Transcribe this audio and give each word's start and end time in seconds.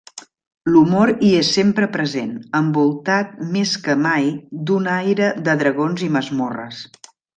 L'humor 0.75 1.09
hi 1.25 1.27
és 1.41 1.49
sempre 1.57 1.89
present, 1.97 2.31
envoltat 2.61 3.35
més 3.57 3.75
que 3.85 3.97
mai 4.07 4.27
d'un 4.71 4.89
aire 4.95 5.29
de 5.49 5.57
Dragons 5.63 6.07
i 6.09 6.11
Masmorres. 6.17 6.83